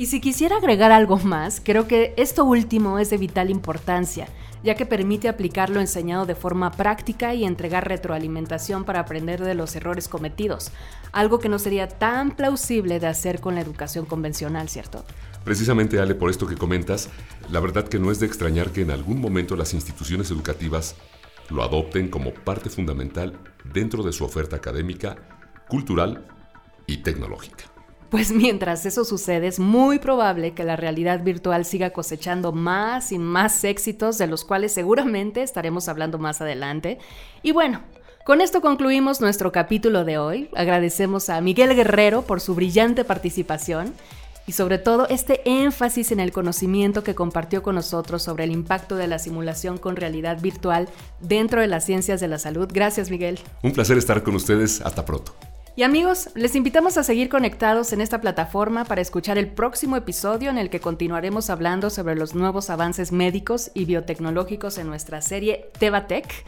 Y 0.00 0.06
si 0.06 0.22
quisiera 0.22 0.56
agregar 0.56 0.92
algo 0.92 1.18
más, 1.18 1.60
creo 1.62 1.86
que 1.86 2.14
esto 2.16 2.46
último 2.46 2.98
es 2.98 3.10
de 3.10 3.18
vital 3.18 3.50
importancia, 3.50 4.28
ya 4.64 4.74
que 4.74 4.86
permite 4.86 5.28
aplicar 5.28 5.68
lo 5.68 5.78
enseñado 5.78 6.24
de 6.24 6.34
forma 6.34 6.70
práctica 6.70 7.34
y 7.34 7.44
entregar 7.44 7.86
retroalimentación 7.86 8.84
para 8.84 9.00
aprender 9.00 9.44
de 9.44 9.54
los 9.54 9.76
errores 9.76 10.08
cometidos, 10.08 10.72
algo 11.12 11.38
que 11.38 11.50
no 11.50 11.58
sería 11.58 11.86
tan 11.86 12.34
plausible 12.34 12.98
de 12.98 13.08
hacer 13.08 13.42
con 13.42 13.56
la 13.56 13.60
educación 13.60 14.06
convencional, 14.06 14.70
¿cierto? 14.70 15.04
Precisamente, 15.44 16.00
Ale, 16.00 16.14
por 16.14 16.30
esto 16.30 16.46
que 16.46 16.56
comentas, 16.56 17.10
la 17.50 17.60
verdad 17.60 17.86
que 17.86 17.98
no 17.98 18.10
es 18.10 18.20
de 18.20 18.26
extrañar 18.26 18.70
que 18.70 18.80
en 18.80 18.92
algún 18.92 19.20
momento 19.20 19.54
las 19.54 19.74
instituciones 19.74 20.30
educativas 20.30 20.96
lo 21.50 21.62
adopten 21.62 22.08
como 22.08 22.32
parte 22.32 22.70
fundamental 22.70 23.38
dentro 23.70 24.02
de 24.02 24.14
su 24.14 24.24
oferta 24.24 24.56
académica, 24.56 25.16
cultural 25.68 26.26
y 26.86 27.02
tecnológica. 27.02 27.64
Pues 28.10 28.32
mientras 28.32 28.84
eso 28.84 29.04
sucede, 29.04 29.46
es 29.46 29.58
muy 29.58 29.98
probable 29.98 30.52
que 30.52 30.64
la 30.64 30.76
realidad 30.76 31.22
virtual 31.22 31.64
siga 31.64 31.90
cosechando 31.90 32.52
más 32.52 33.12
y 33.12 33.18
más 33.18 33.64
éxitos, 33.64 34.18
de 34.18 34.26
los 34.26 34.44
cuales 34.44 34.72
seguramente 34.72 35.42
estaremos 35.42 35.88
hablando 35.88 36.18
más 36.18 36.40
adelante. 36.40 36.98
Y 37.42 37.52
bueno, 37.52 37.80
con 38.24 38.40
esto 38.40 38.60
concluimos 38.60 39.20
nuestro 39.20 39.52
capítulo 39.52 40.04
de 40.04 40.18
hoy. 40.18 40.50
Agradecemos 40.54 41.30
a 41.30 41.40
Miguel 41.40 41.74
Guerrero 41.74 42.22
por 42.22 42.40
su 42.40 42.54
brillante 42.54 43.04
participación 43.04 43.94
y 44.46 44.52
sobre 44.52 44.78
todo 44.78 45.06
este 45.08 45.48
énfasis 45.48 46.12
en 46.12 46.20
el 46.20 46.32
conocimiento 46.32 47.04
que 47.04 47.14
compartió 47.14 47.62
con 47.62 47.76
nosotros 47.76 48.22
sobre 48.22 48.44
el 48.44 48.50
impacto 48.50 48.96
de 48.96 49.06
la 49.06 49.18
simulación 49.18 49.78
con 49.78 49.96
realidad 49.96 50.40
virtual 50.40 50.88
dentro 51.20 51.60
de 51.60 51.68
las 51.68 51.84
ciencias 51.84 52.20
de 52.20 52.28
la 52.28 52.38
salud. 52.38 52.68
Gracias, 52.72 53.10
Miguel. 53.10 53.38
Un 53.62 53.72
placer 53.72 53.96
estar 53.96 54.22
con 54.22 54.34
ustedes. 54.34 54.80
Hasta 54.80 55.04
pronto. 55.04 55.34
Y 55.80 55.82
amigos, 55.82 56.28
les 56.34 56.56
invitamos 56.56 56.98
a 56.98 57.02
seguir 57.02 57.30
conectados 57.30 57.94
en 57.94 58.02
esta 58.02 58.20
plataforma 58.20 58.84
para 58.84 59.00
escuchar 59.00 59.38
el 59.38 59.48
próximo 59.48 59.96
episodio 59.96 60.50
en 60.50 60.58
el 60.58 60.68
que 60.68 60.78
continuaremos 60.78 61.48
hablando 61.48 61.88
sobre 61.88 62.16
los 62.16 62.34
nuevos 62.34 62.68
avances 62.68 63.12
médicos 63.12 63.70
y 63.72 63.86
biotecnológicos 63.86 64.76
en 64.76 64.88
nuestra 64.88 65.22
serie 65.22 65.70
Tevatech, 65.78 66.44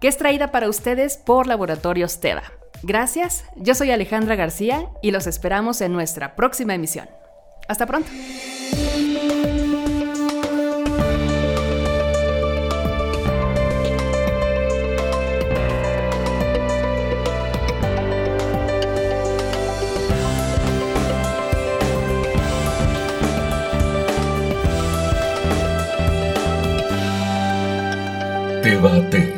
que 0.00 0.06
es 0.06 0.16
traída 0.16 0.52
para 0.52 0.68
ustedes 0.68 1.16
por 1.16 1.48
Laboratorios 1.48 2.20
Teva. 2.20 2.44
Gracias, 2.84 3.44
yo 3.56 3.74
soy 3.74 3.90
Alejandra 3.90 4.36
García 4.36 4.88
y 5.02 5.10
los 5.10 5.26
esperamos 5.26 5.80
en 5.80 5.92
nuestra 5.92 6.36
próxima 6.36 6.76
emisión. 6.76 7.08
Hasta 7.66 7.86
pronto. 7.86 8.08
i 28.86 29.00
debate. 29.00 29.35